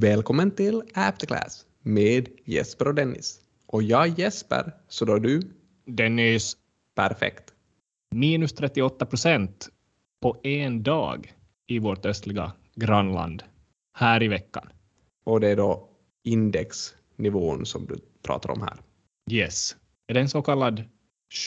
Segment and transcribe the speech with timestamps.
[0.00, 3.40] Välkommen till Afterclass med Jesper och Dennis.
[3.66, 5.40] Och jag Jesper, så då du?
[5.86, 6.56] Dennis,
[6.94, 7.54] Perfekt.
[8.10, 9.68] minus 38 procent
[10.22, 11.34] på en dag
[11.66, 13.42] i vårt östliga grannland
[13.94, 14.68] här i veckan.
[15.24, 15.88] Och det är då
[16.24, 18.78] indexnivån som du pratar om här.
[19.30, 19.76] Yes.
[20.06, 20.84] Är det en så kallad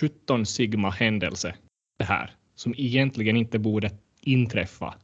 [0.02, 1.56] 17 sigma händelse
[2.00, 3.92] det här som egentligen inte borde
[4.22, 4.96] inträffa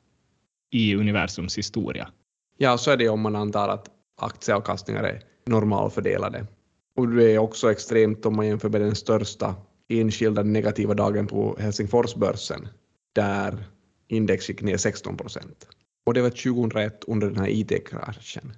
[0.72, 2.12] i universums historia?
[2.58, 6.48] Ja, så är det om man antar att aktieavkastningar är normalfördelade.
[6.96, 9.56] Och det är också extremt om man jämför med den största
[9.88, 12.68] enskilda negativa dagen på Helsingforsbörsen,
[13.16, 13.66] där
[14.08, 15.68] index gick ner 16 procent.
[16.06, 18.54] Och det var 2001 under den här IT-kraschen.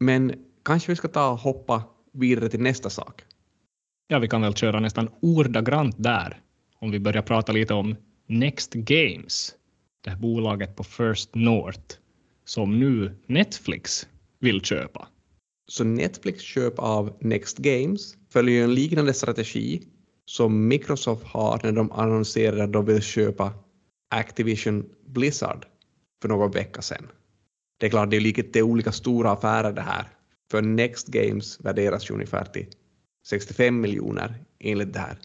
[0.00, 3.24] Men kanske vi ska ta och hoppa vidare till nästa sak.
[4.08, 6.40] Ja, vi kan väl köra nästan ordagrant där
[6.78, 9.54] om vi börjar prata lite om Next Games,
[10.04, 11.96] det här bolaget på First North
[12.48, 15.08] som nu Netflix vill köpa.
[15.70, 19.82] Så Netflix köp av Next Games följer ju en liknande strategi
[20.24, 23.52] som Microsoft har när de annonserade att de vill köpa
[24.10, 25.66] Activision Blizzard
[26.22, 27.08] för någon vecka sedan.
[27.80, 30.08] Det är klart, det är lite olika stora affärer det här.
[30.50, 32.66] För Next Games värderas ju ungefär till
[33.26, 35.18] 65 miljoner enligt det här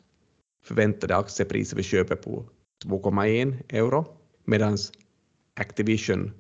[0.65, 2.49] förväntade aktiepriset vi köper på
[2.85, 4.05] 2,1 euro
[4.45, 4.77] medan
[5.55, 6.31] Activision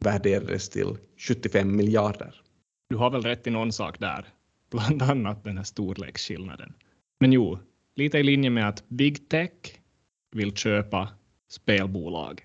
[0.00, 2.34] värderades till 75 miljarder.
[2.88, 4.24] Du har väl rätt i någon sak där,
[4.70, 6.72] bland annat den här storleksskillnaden.
[7.20, 7.58] Men jo,
[7.96, 9.50] lite i linje med att Big Tech
[10.32, 11.08] vill köpa
[11.50, 12.44] spelbolag.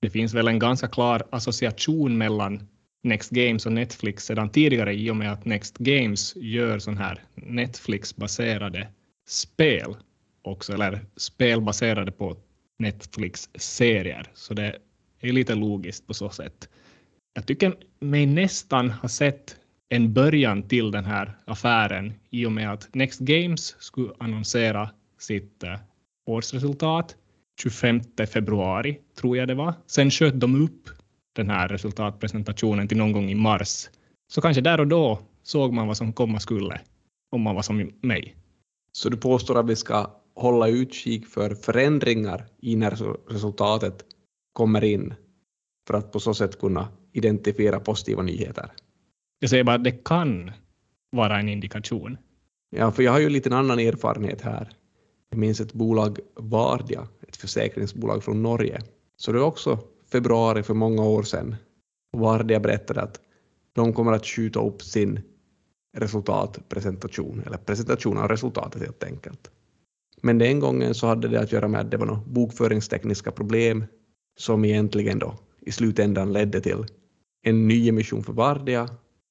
[0.00, 2.68] Det finns väl en ganska klar association mellan
[3.02, 7.24] Next Games och Netflix sedan tidigare i och med att Next Games gör sån här
[7.34, 8.88] Netflix-baserade
[9.28, 9.96] spel
[10.42, 12.36] också, eller spel baserade på
[12.78, 14.30] Netflix-serier.
[14.34, 14.78] Så det
[15.20, 16.68] är lite logiskt på så sätt.
[17.34, 19.56] Jag tycker mig nästan ha sett
[19.88, 25.62] en början till den här affären i och med att Next Games skulle annonsera sitt
[25.62, 25.78] eh,
[26.26, 27.16] årsresultat
[27.60, 28.00] 25
[28.32, 29.74] februari, tror jag det var.
[29.86, 30.88] Sen sköt de upp
[31.32, 33.88] den här resultatpresentationen till någon gång i mars.
[34.32, 36.80] Så kanske där och då såg man vad som komma skulle,
[37.30, 38.36] om man var som mig.
[38.92, 42.90] Så du påstår att vi ska hålla utkik för förändringar i när
[43.28, 44.04] resultatet
[44.52, 45.14] kommer in
[45.86, 48.72] för att på så sätt kunna identifiera positiva nyheter.
[49.38, 50.50] Jag säger bara att det kan
[51.10, 52.18] vara en indikation.
[52.70, 54.68] Ja, för jag har ju lite en annan erfarenhet här.
[55.30, 58.80] Jag minns ett bolag, Vardia, ett försäkringsbolag från Norge.
[59.16, 59.78] Så det var också
[60.12, 61.56] februari för många år sedan.
[62.12, 63.20] Vardia berättade att
[63.72, 65.20] de kommer att skjuta upp sin
[65.96, 69.50] resultatpresentation, eller presentation av resultatet helt enkelt.
[70.22, 73.84] Men den gången så hade det att göra med att det var några bokföringstekniska problem
[74.38, 76.84] som egentligen då i slutändan ledde till
[77.42, 78.88] en ny emission för Vardia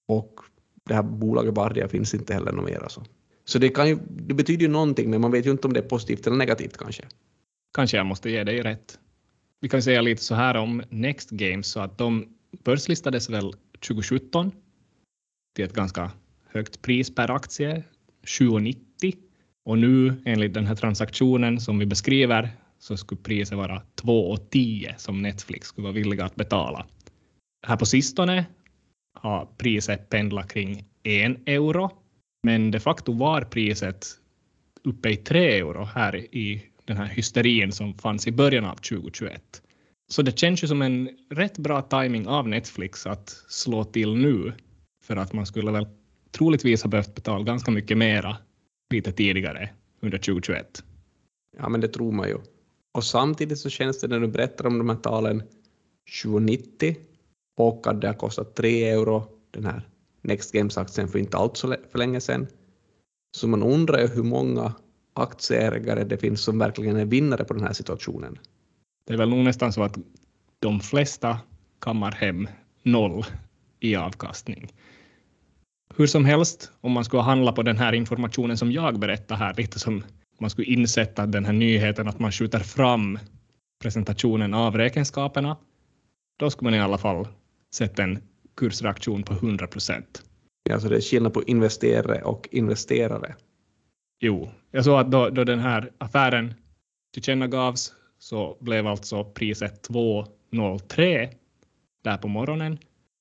[0.08, 0.40] och
[0.88, 2.84] det här bolaget Vardia finns inte heller något mer.
[2.84, 3.04] Alltså.
[3.46, 5.80] Så det, kan ju, det betyder ju någonting, men man vet ju inte om det
[5.80, 7.04] är positivt eller negativt kanske.
[7.74, 9.00] Kanske jag måste ge dig rätt.
[9.62, 12.28] Vi kan säga lite så här om Next Games, så att de
[12.64, 13.54] börslistades väl
[13.88, 14.52] 2017
[15.56, 16.12] till ett ganska
[16.48, 17.84] högt pris per aktie,
[18.26, 19.16] 7,90.
[19.66, 25.22] Och nu enligt den här transaktionen som vi beskriver så skulle priset vara 2,10 som
[25.22, 26.86] Netflix skulle vara villiga att betala.
[27.68, 28.46] Här på sistone
[29.14, 31.92] har priset pendlat kring en euro,
[32.44, 34.08] men de facto var priset
[34.84, 39.62] uppe i tre euro här i den här hysterin som fanns i början av 2021.
[40.12, 44.54] Så det känns ju som en rätt bra timing av Netflix att slå till nu,
[45.04, 45.88] för att man skulle väl
[46.32, 48.38] troligtvis ha behövt betala ganska mycket mera
[48.94, 49.70] lite tidigare
[50.02, 50.84] under 2021.
[51.58, 52.38] Ja, men det tror man ju.
[52.94, 55.44] Och samtidigt så känns det när du berättar om de här talen
[56.24, 56.96] 2090
[57.58, 59.88] och att det har kostat 3 euro, den här
[60.22, 62.48] Next Games-aktien för inte allt så för länge sedan.
[63.38, 64.74] Så man undrar ju hur många
[65.14, 68.40] aktieägare det finns som verkligen är vinnare på den här situationen.
[69.08, 69.98] Det är väl nog nästan så att
[70.60, 71.40] de flesta
[71.80, 72.48] kammar hem
[72.84, 73.26] noll
[73.80, 74.74] i avkastning.
[75.96, 79.54] Hur som helst, om man skulle handla på den här informationen som jag berättar här,
[79.54, 80.04] lite som
[80.40, 83.20] man skulle insätta den här nyheten att man skjuter fram
[83.82, 85.58] presentationen av räkenskaperna,
[86.40, 87.28] då skulle man i alla fall
[87.74, 88.20] sätta en
[88.58, 90.24] kursreaktion på 100 procent.
[90.64, 93.36] Ja, så det är skillnad på investerare och investerare.
[94.20, 96.54] Jo, jag såg att då, då den här affären
[97.14, 101.30] tillkännagavs så blev alltså priset 2,03
[102.04, 102.78] där på morgonen,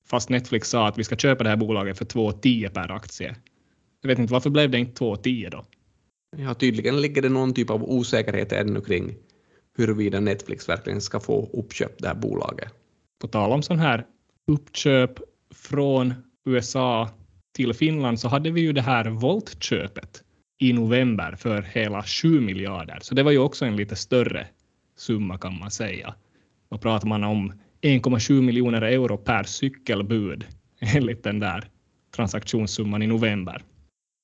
[0.07, 3.37] fast Netflix sa att vi ska köpa det här bolaget för 2,10 per aktie.
[4.01, 5.65] Jag vet inte varför blev det inte 2,10 då?
[6.37, 9.15] Ja, tydligen ligger det någon typ av osäkerhet ännu kring
[9.77, 12.73] huruvida Netflix verkligen ska få uppköp det här bolaget.
[13.21, 14.07] På tal om sån här
[14.47, 15.11] uppköp
[15.55, 16.15] från
[16.45, 17.09] USA
[17.57, 20.23] till Finland så hade vi ju det här voltköpet
[20.59, 22.99] i november för hela 7 miljarder.
[23.03, 24.47] Så det var ju också en lite större
[24.97, 26.15] summa kan man säga.
[26.71, 27.53] Då pratar man om
[27.83, 30.47] 1,7 miljoner euro per cykelbud
[30.81, 31.71] enligt den där
[32.17, 33.65] transaktionssumman i november.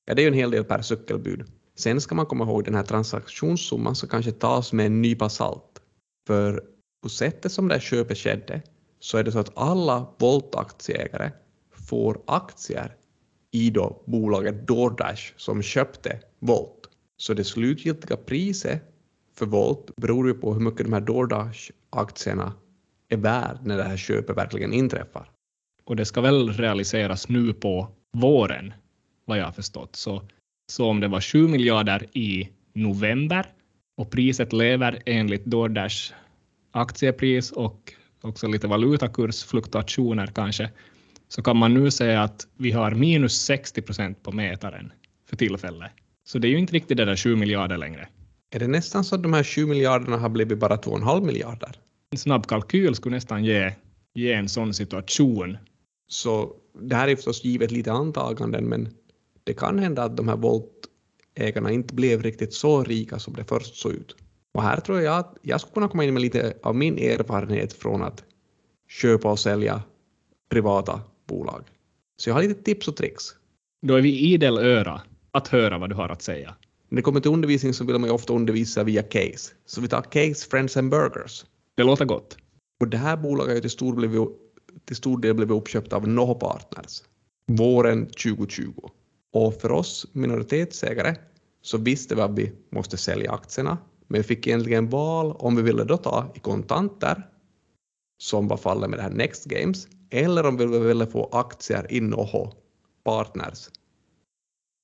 [0.07, 1.45] Ja, det är ju en hel del per cykelbud.
[1.77, 5.83] Sen ska man komma ihåg den här transaktionssumman som kanske tas med en nypa salt.
[6.27, 6.63] För
[7.03, 8.63] på sättet som det här köpet skedde
[9.01, 11.31] så är det så att alla Volt-aktieägare
[11.71, 12.97] får aktier
[13.51, 16.89] i då bolaget DoorDash som köpte Volt.
[17.17, 18.83] Så det slutgiltiga priset
[19.35, 22.53] för Volt beror ju på hur mycket de här DoorDash-aktierna
[23.09, 25.31] är värd när det här köpet verkligen inträffar.
[25.85, 28.73] Och det ska väl realiseras nu på våren,
[29.25, 29.97] vad jag har förstått.
[29.97, 30.23] Så,
[30.73, 33.47] så om det var 7 miljarder i november
[33.97, 36.13] och priset lever enligt DoorDash
[36.71, 37.95] aktiepris och
[38.27, 40.71] också lite valutakursfluktuationer kanske,
[41.29, 44.93] så kan man nu säga att vi har minus 60 procent på mätaren
[45.29, 45.91] för tillfället.
[46.25, 48.09] Så det är ju inte riktigt det där 7 miljarder längre.
[48.51, 51.77] Är det nästan så att de här 7 miljarderna har blivit bara 2,5 miljarder?
[52.11, 53.73] En snabb kalkyl skulle nästan ge,
[54.15, 55.59] ge en sån situation.
[56.09, 58.89] Så det här är förstås givet lite antaganden, men
[59.45, 63.77] det kan hända att de här Volt-ägarna inte blev riktigt så rika som det först
[63.77, 64.17] såg ut.
[64.57, 67.73] Och här tror jag att jag skulle kunna komma in med lite av min erfarenhet
[67.73, 68.25] från att
[68.89, 69.83] köpa och sälja
[70.51, 71.65] privata bolag.
[72.17, 73.25] Så jag har lite tips och tricks.
[73.83, 76.55] Då är vi idel öra att höra vad du har att säga.
[76.89, 79.53] När det kommer till undervisning så vill man ju ofta undervisa via case.
[79.67, 81.45] Så vi tar Case Friends and Burgers.
[81.75, 82.37] Det låter gott.
[82.81, 84.29] Och det här bolaget har till stor, blivit,
[84.85, 87.03] till stor del blivit uppköpt av Noho Partners
[87.47, 88.73] våren 2020.
[89.33, 91.15] Och för oss minoritetsägare
[91.63, 95.63] så visste vi att vi måste sälja aktierna, men vi fick egentligen val om vi
[95.63, 97.31] ville då ta i kontanter,
[98.23, 102.01] som var fallet med det här Next Games, eller om vi ville få aktier i
[102.01, 102.53] Noho
[103.05, 103.69] Partners.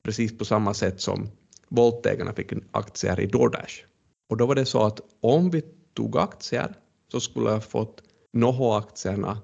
[0.04, 1.28] Precis på samma sätt som
[1.68, 3.84] Voltägarna fick aktier i DoorDash.
[4.30, 5.62] Och då var det så att om vi
[5.94, 6.74] tog aktier
[7.12, 8.02] så skulle jag fått
[8.32, 9.38] Noho-aktierna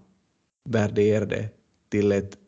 [0.69, 1.49] värderade
[1.89, 2.39] till ett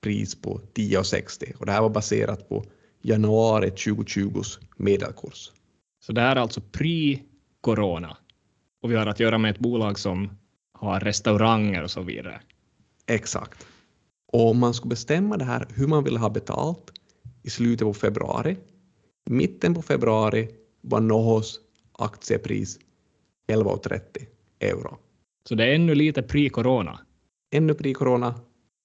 [0.00, 2.64] pris på 10,60 och det här var baserat på
[3.02, 5.52] januari 2020s medelkurs.
[6.06, 8.16] Så det här är alltså pre-corona
[8.82, 10.30] och vi har att göra med ett bolag som
[10.72, 12.40] har restauranger och så vidare.
[13.06, 13.66] Exakt.
[14.32, 16.92] Och om man skulle bestämma det här hur man vill ha betalt
[17.42, 18.56] i slutet på februari,
[19.30, 20.48] mitten på februari
[20.80, 21.60] var Nohos
[21.98, 22.78] aktiepris
[23.48, 24.00] 11,30
[24.60, 24.98] euro.
[25.48, 26.98] Så det är ännu lite pre-corona.
[27.54, 28.34] Ännu pre-corona.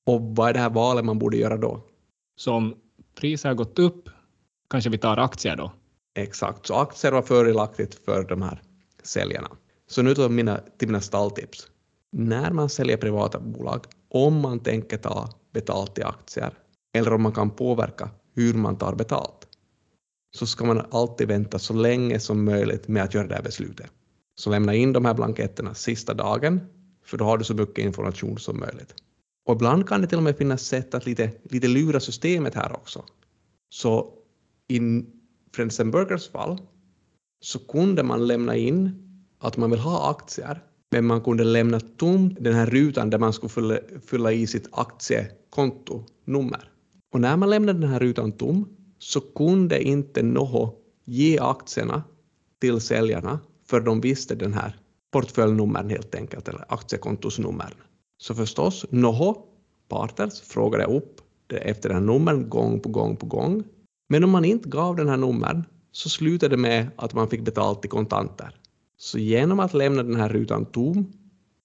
[0.05, 1.83] Och vad är det här valet man borde göra då?
[2.35, 2.75] Så om
[3.15, 4.09] priset har gått upp,
[4.69, 5.71] kanske vi tar aktier då?
[6.15, 8.61] Exakt, så aktier var fördelaktigt för de här
[9.03, 9.49] säljarna.
[9.87, 11.67] Så nu till mina, till mina stalltips.
[12.11, 16.53] När man säljer privata bolag, om man tänker ta betalt i aktier
[16.93, 19.47] eller om man kan påverka hur man tar betalt,
[20.31, 23.91] så ska man alltid vänta så länge som möjligt med att göra det här beslutet.
[24.35, 26.61] Så lämna in de här blanketterna sista dagen,
[27.05, 28.95] för då har du så mycket information som möjligt.
[29.45, 32.73] Och ibland kan det till och med finnas sätt att lite, lite lura systemet här
[32.73, 33.05] också.
[33.69, 34.13] Så
[34.67, 34.79] i
[35.55, 36.57] Friends Burgers fall
[37.41, 38.91] så kunde man lämna in
[39.39, 43.33] att man vill ha aktier, men man kunde lämna tom den här rutan där man
[43.33, 46.71] skulle fylla, fylla i sitt aktiekontonummer.
[47.13, 48.67] Och när man lämnade den här rutan tom
[48.99, 50.73] så kunde inte Noho
[51.05, 52.03] ge aktierna
[52.61, 54.79] till säljarna för de visste den här
[55.11, 57.73] portföljnumren helt enkelt, eller aktiekontosnumren.
[58.17, 59.35] Så förstås, Noho
[59.87, 63.63] Partners frågade upp efter den här numren gång på gång på gång.
[64.11, 67.41] Men om man inte gav den här numren så slutade det med att man fick
[67.41, 68.55] betalt i kontanter.
[68.97, 71.13] Så genom att lämna den här rutan tom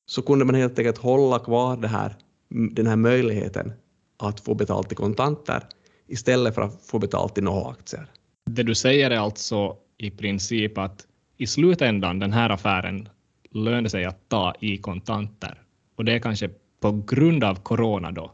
[0.07, 2.17] så kunde man helt enkelt hålla kvar det här,
[2.49, 3.73] den här möjligheten
[4.19, 5.63] att få betalt i kontanter
[6.07, 8.07] istället för att få betalt i några aktier.
[8.51, 13.09] Det du säger är alltså i princip att i slutändan den här affären
[13.51, 15.63] lönar sig att ta i kontanter.
[15.97, 18.33] Och det är kanske på grund av corona då,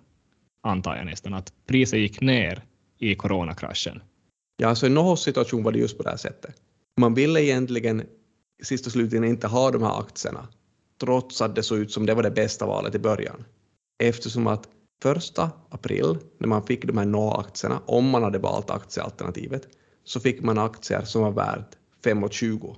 [0.63, 2.65] antar jag nästan, att priset gick ner
[3.01, 4.03] i coronakraschen.
[4.57, 6.55] Ja, alltså i Nohos situation var det just på det här sättet.
[6.97, 8.03] Man ville egentligen
[8.63, 10.49] sist och slutligen inte ha de här aktierna,
[11.01, 13.45] trots att det såg ut som det var det bästa valet i början.
[14.03, 14.69] Eftersom att
[15.03, 19.69] första april, när man fick de här NO-aktierna, om man hade valt aktiealternativet,
[20.05, 22.77] så fick man aktier som var värt 5,20,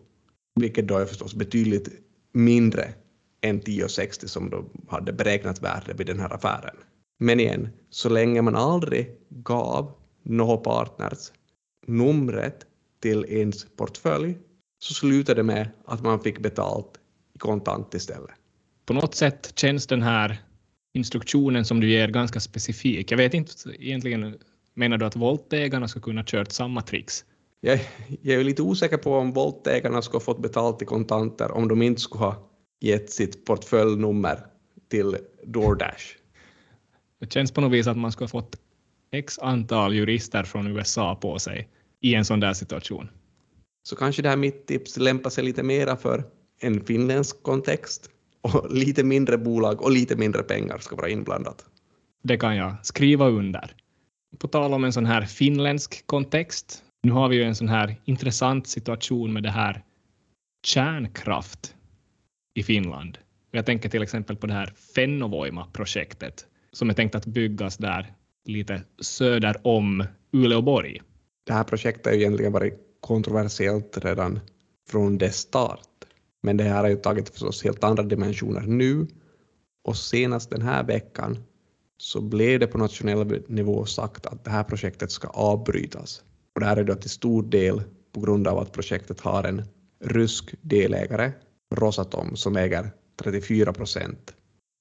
[0.60, 1.88] vilket då är förstås betydligt
[2.32, 2.94] mindre
[3.40, 6.76] än 10,60 som de hade beräknat värde vid den här affären.
[7.18, 11.32] Men igen, så länge man aldrig gav Noho Partners
[11.86, 12.66] numret
[13.00, 14.38] till ens portfölj
[14.78, 16.98] så slutade det med att man fick betalt
[17.34, 18.30] i kontant istället.
[18.86, 20.42] På något sätt känns den här
[20.94, 23.10] instruktionen som du ger ganska specifik.
[23.12, 24.38] Jag vet inte egentligen,
[24.74, 27.24] menar du att voltägarna ska kunna kört samma tricks?
[27.60, 27.80] Jag,
[28.22, 31.82] jag är lite osäker på om voltägarna skulle ha fått betalt i kontanter om de
[31.82, 32.48] inte skulle ha
[32.80, 34.46] gett sitt portföljnummer
[34.88, 36.16] till DoorDash.
[37.20, 38.56] Det känns på något vis att man skulle ha fått
[39.12, 41.68] x antal jurister från USA på sig
[42.00, 43.08] i en sån där situation.
[43.82, 46.24] Så kanske det här mitt tips lämpar sig lite mera för
[46.60, 51.64] en finländsk kontext och lite mindre bolag och lite mindre pengar ska vara inblandat.
[52.22, 53.76] Det kan jag skriva under.
[54.38, 56.82] På tal om en sån här finländsk kontext.
[57.02, 59.82] Nu har vi ju en sån här intressant situation med det här
[60.66, 61.74] kärnkraft
[62.54, 63.18] i Finland.
[63.50, 68.12] Jag tänker till exempel på det här Fennovoima-projektet som är tänkt att byggas där
[68.44, 71.02] lite söder om Uleåborg.
[71.44, 74.40] Det här projektet har ju egentligen varit kontroversiellt redan
[74.88, 75.88] från dess start.
[76.42, 79.06] Men det här har ju tagit förstås helt andra dimensioner nu
[79.84, 81.38] och senast den här veckan
[81.96, 86.22] så blev det på nationell nivå sagt att det här projektet ska avbrytas.
[86.54, 87.82] Och det här är då till stor del
[88.12, 89.62] på grund av att projektet har en
[90.04, 91.32] rysk delägare,
[91.74, 92.90] Rosatom, som äger
[93.22, 94.34] 34 procent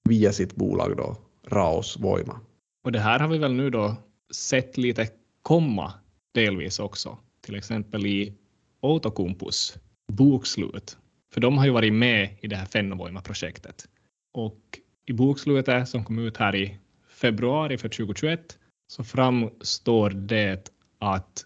[0.10, 2.40] via sitt bolag då, Raos Voima.
[2.84, 3.96] Och det här har vi väl nu då
[4.34, 5.08] sett lite
[5.42, 5.94] komma
[6.34, 8.34] delvis också, till exempel i
[8.82, 9.78] Outokumpus
[10.12, 10.98] bokslut.
[11.34, 13.86] För de har ju varit med i det här Fennovoima-projektet.
[14.34, 16.78] Och i bokslutet som kom ut här i
[17.10, 18.58] februari för 2021
[18.88, 21.46] så framstår det att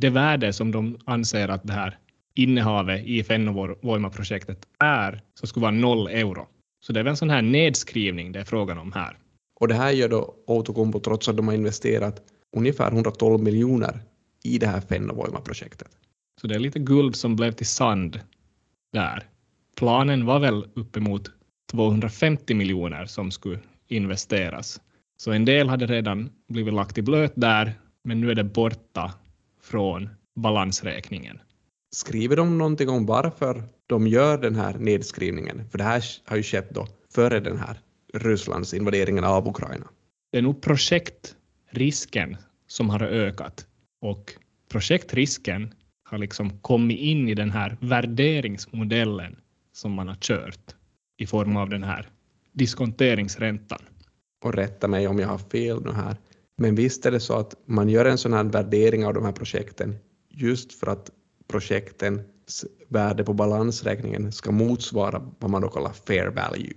[0.00, 1.98] det värde som de anser att det här
[2.34, 6.48] innehavet i Fennovoima-projektet är, så skulle vara noll euro.
[6.80, 9.18] Så det är väl en sån här nedskrivning det är frågan om här.
[9.62, 12.22] Och det här gör då Outokumpu trots att de har investerat
[12.56, 14.00] ungefär 112 miljoner
[14.44, 15.88] i det här Fennovoima-projektet.
[16.40, 18.20] Så det är lite guld som blev till sand
[18.92, 19.28] där.
[19.76, 21.30] Planen var väl uppemot
[21.70, 24.80] 250 miljoner som skulle investeras.
[25.16, 29.14] Så en del hade redan blivit lagt i blöt där, men nu är det borta
[29.62, 31.38] från balansräkningen.
[31.94, 35.68] Skriver de någonting om varför de gör den här nedskrivningen?
[35.70, 37.78] För det här har ju skett då före den här
[38.12, 39.88] Rysslands invaderingen av Ukraina.
[40.32, 43.66] Det är nog projektrisken som har ökat
[44.00, 44.34] och
[44.68, 49.36] projektrisken har liksom kommit in i den här värderingsmodellen
[49.72, 50.74] som man har kört
[51.18, 52.08] i form av den här
[52.52, 53.78] diskonteringsräntan.
[54.44, 56.16] Och rätta mig om jag har fel nu här,
[56.56, 59.32] men visst är det så att man gör en sån här värdering av de här
[59.32, 59.96] projekten
[60.28, 61.10] just för att
[61.48, 66.74] projektens värde på balansräkningen ska motsvara vad man då kallar fair value.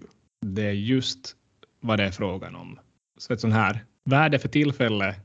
[0.47, 1.35] Det är just
[1.79, 2.79] vad det är frågan om.
[3.17, 5.15] Så ett sånt här värde för tillfälle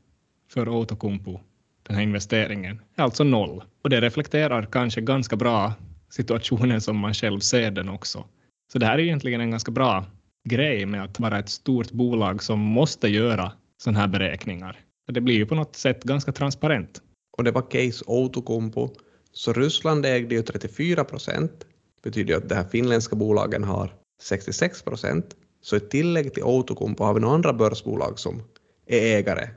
[0.49, 1.39] för Outokumpu,
[1.83, 3.65] den här investeringen, är alltså noll.
[3.83, 5.73] Och det reflekterar kanske ganska bra
[6.11, 8.25] situationen som man själv ser den också.
[8.73, 10.05] Så det här är egentligen en ganska bra
[10.49, 14.79] grej med att vara ett stort bolag som måste göra sådana här beräkningar.
[15.07, 17.03] Det blir ju på något sätt ganska transparent.
[17.37, 18.89] Och det var case Outokumpu,
[19.33, 21.67] så Ryssland ägde ju 34 procent,
[22.03, 25.37] betyder ju att de här finländska bolagen har 66 procent.
[25.61, 28.43] Så i tillägg till Outokumpu har vi några andra börsbolag som
[28.87, 29.49] är ägare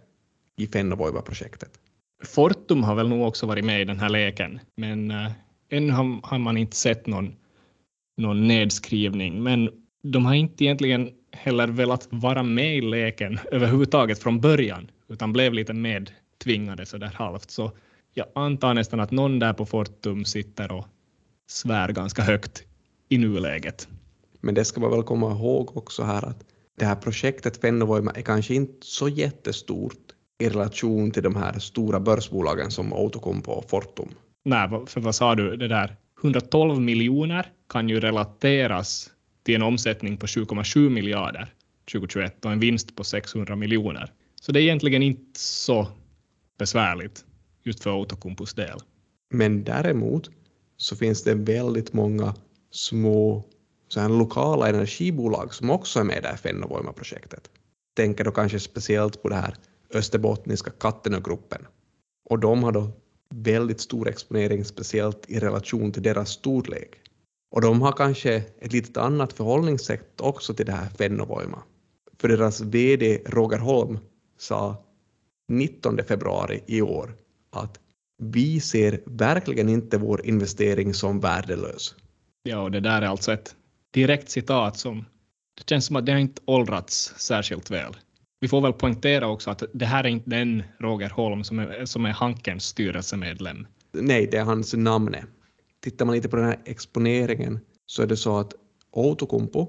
[0.58, 1.80] i Fennovoiva-projektet.
[2.24, 5.32] Fortum har väl nog också varit med i den här leken, men äh,
[5.70, 7.36] ännu har, har, man inte sett någon,
[8.18, 9.44] någon nedskrivning.
[9.44, 9.70] Men
[10.04, 15.54] de har inte egentligen heller velat vara med i leken överhuvudtaget från början, utan blev
[15.54, 17.52] lite medtvingade så där halvt.
[17.52, 17.72] Så
[18.14, 20.86] jag antar nästan att någon där på Fortum sitter och
[21.48, 22.64] svär ganska högt
[23.10, 23.88] i nuläget.
[24.44, 26.46] Men det ska man väl komma ihåg också här att
[26.78, 30.00] det här projektet Fennovoima är kanske inte så jättestort
[30.40, 34.10] i relation till de här stora börsbolagen som Outokumpu och Fortum.
[34.46, 39.10] Nej, för vad sa du, det där 112 miljoner kan ju relateras
[39.44, 41.54] till en omsättning på 7,7 miljarder
[41.92, 44.12] 2021 och en vinst på 600 miljoner.
[44.42, 45.88] Så det är egentligen inte så
[46.60, 47.26] besvärligt
[47.64, 48.80] just för Outokumpus del.
[49.30, 50.30] Men däremot
[50.78, 52.36] så finns det väldigt många
[52.72, 53.44] små
[53.94, 57.50] så här lokala energibolag som också är med i det här Fennovoima-projektet.
[57.96, 59.56] Tänker då kanske speciellt på det här
[59.94, 61.68] österbottniska Kattenögruppen.
[62.30, 62.92] Och de har då
[63.30, 66.90] väldigt stor exponering speciellt i relation till deras storlek.
[67.52, 71.64] Och de har kanske ett litet annat förhållningssätt också till det här Fennovoima.
[72.18, 74.00] För deras VD Roger Holm
[74.38, 74.84] sa
[75.48, 77.16] 19 februari i år
[77.52, 77.80] att
[78.24, 81.96] vi ser verkligen inte vår investering som värdelös.
[82.44, 83.56] Ja, och det där är alltså ett
[83.94, 85.06] direkt citat som
[85.58, 87.96] det känns som att det har inte åldrats särskilt väl.
[88.40, 91.86] Vi får väl poängtera också att det här är inte den Roger Holm som är,
[91.86, 93.68] som är Hankens styrelsemedlem.
[93.92, 95.16] Nej, det är hans namn.
[95.84, 98.54] Tittar man lite på den här exponeringen så är det så att
[98.92, 99.66] Outokumpu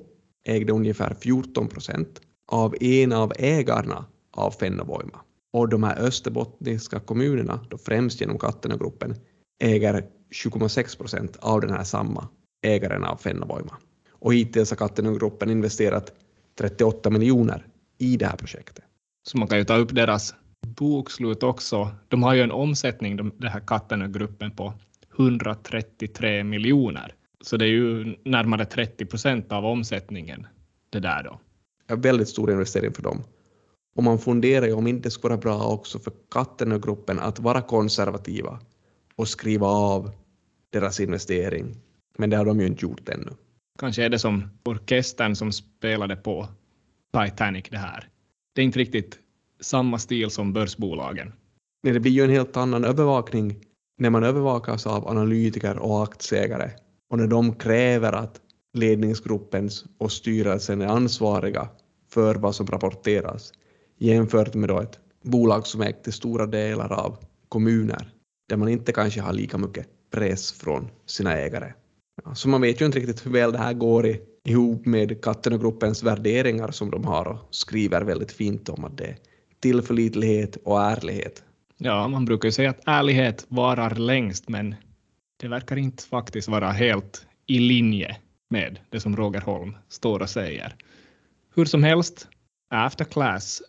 [0.46, 5.20] ägde ungefär 14 procent av en av ägarna av Fennovoima.
[5.52, 9.14] Och de här österbottniska kommunerna, då främst genom Kattenögruppen,
[9.62, 10.08] äger
[10.44, 12.28] 7,6 procent av den här samma
[12.62, 13.78] ägaren av Fennovoima.
[14.24, 16.12] Och hittills har Kattenögruppen investerat
[16.58, 17.66] 38 miljoner
[17.98, 18.84] i det här projektet.
[19.22, 20.34] Så man kan ju ta upp deras
[20.66, 21.90] bokslut också.
[22.08, 24.72] De har ju en omsättning, de, den här Kattenögruppen, på
[25.18, 27.14] 133 miljoner.
[27.40, 30.46] Så det är ju närmare 30 procent av omsättningen
[30.90, 31.40] det där då.
[31.86, 33.22] En väldigt stor investering för dem.
[33.96, 37.62] Och man funderar ju om inte det skulle vara bra också för Kattenögruppen att vara
[37.62, 38.58] konservativa
[39.16, 40.10] och skriva av
[40.70, 41.76] deras investering.
[42.18, 43.30] Men det har de ju inte gjort ännu.
[43.78, 46.48] Kanske är det som orkestern som spelade på
[47.12, 48.08] Titanic det här.
[48.54, 49.18] Det är inte riktigt
[49.60, 51.32] samma stil som börsbolagen.
[51.82, 53.56] Nej, det blir ju en helt annan övervakning
[53.98, 56.70] när man övervakas av analytiker och aktieägare
[57.10, 58.40] och när de kräver att
[58.72, 61.68] ledningsgruppens och styrelsen är ansvariga
[62.10, 63.52] för vad som rapporteras
[63.98, 68.12] jämfört med då ett bolag som ägt till stora delar av kommuner
[68.48, 71.72] där man inte kanske har lika mycket press från sina ägare.
[72.24, 75.22] Ja, så man vet ju inte riktigt hur väl det här går i, ihop med
[75.22, 79.16] katten och gruppens värderingar som de har och skriver väldigt fint om att det är
[79.60, 81.44] tillförlitlighet och ärlighet.
[81.78, 84.74] Ja, man brukar ju säga att ärlighet varar längst, men
[85.40, 88.16] det verkar inte faktiskt vara helt i linje
[88.50, 90.74] med det som Roger Holm står och säger.
[91.54, 92.28] Hur som helst,
[92.70, 93.62] Afterclass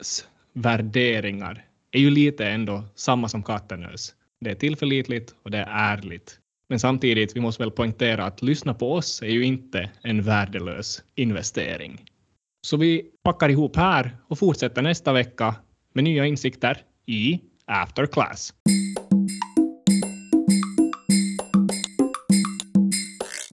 [0.53, 4.13] värderingar är ju lite ändå samma som Kattenös.
[4.39, 6.39] Det är tillförlitligt och det är ärligt.
[6.69, 11.03] Men samtidigt, vi måste väl poängtera att lyssna på oss är ju inte en värdelös
[11.15, 12.05] investering.
[12.67, 15.55] Så vi packar ihop här och fortsätter nästa vecka
[15.93, 18.53] med nya insikter i After Class.